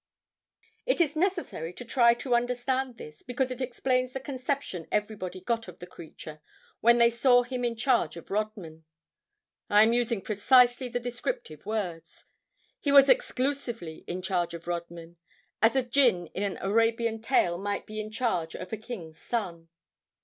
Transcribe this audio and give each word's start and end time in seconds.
It 0.87 0.99
is 0.99 1.15
necessary 1.15 1.71
to 1.73 1.85
try 1.85 2.15
to 2.15 2.33
understand 2.33 2.97
this, 2.97 3.21
because 3.21 3.51
it 3.51 3.61
explains 3.61 4.13
the 4.13 4.19
conception 4.19 4.87
everybody 4.91 5.41
got 5.41 5.67
of 5.67 5.77
the 5.77 5.85
creature, 5.85 6.41
when 6.79 6.97
they 6.97 7.11
saw 7.11 7.43
him 7.43 7.63
in 7.63 7.75
charge 7.75 8.17
of 8.17 8.31
Rodman. 8.31 8.83
I 9.69 9.83
am 9.83 9.93
using 9.93 10.23
precisely 10.23 10.89
the 10.89 10.99
descriptive 10.99 11.67
words; 11.67 12.25
he 12.79 12.91
was 12.91 13.09
exclusively 13.09 14.03
in 14.07 14.23
charge 14.23 14.55
of 14.55 14.65
Rodman, 14.67 15.17
as 15.61 15.75
a 15.75 15.83
jinn 15.83 16.25
in 16.33 16.41
an 16.41 16.57
Arabian 16.61 17.21
tale 17.21 17.59
might 17.59 17.81
have 17.81 17.85
been 17.85 18.05
in 18.07 18.11
charge 18.11 18.55
of 18.55 18.73
a 18.73 18.77
king's 18.77 19.19
son. 19.19 19.69